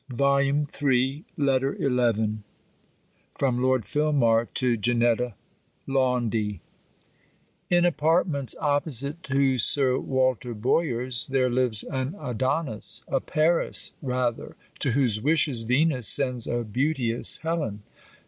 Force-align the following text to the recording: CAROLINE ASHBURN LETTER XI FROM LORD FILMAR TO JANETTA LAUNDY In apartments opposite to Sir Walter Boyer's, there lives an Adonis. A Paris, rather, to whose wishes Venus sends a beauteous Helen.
CAROLINE 0.09 0.65
ASHBURN 0.73 1.25
LETTER 1.37 1.77
XI 1.79 2.37
FROM 3.37 3.61
LORD 3.61 3.85
FILMAR 3.85 4.45
TO 4.51 4.75
JANETTA 4.75 5.35
LAUNDY 5.85 6.59
In 7.69 7.85
apartments 7.85 8.55
opposite 8.59 9.21
to 9.21 9.59
Sir 9.59 9.99
Walter 9.99 10.55
Boyer's, 10.55 11.27
there 11.27 11.51
lives 11.51 11.83
an 11.83 12.15
Adonis. 12.19 13.03
A 13.09 13.19
Paris, 13.19 13.91
rather, 14.01 14.55
to 14.79 14.93
whose 14.93 15.21
wishes 15.21 15.61
Venus 15.61 16.07
sends 16.07 16.47
a 16.47 16.63
beauteous 16.63 17.37
Helen. 17.37 17.83